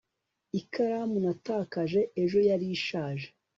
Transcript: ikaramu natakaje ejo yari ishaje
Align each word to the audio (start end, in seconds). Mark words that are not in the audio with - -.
ikaramu 0.59 1.15
natakaje 1.25 1.99
ejo 2.21 2.37
yari 2.49 2.65
ishaje 2.77 3.27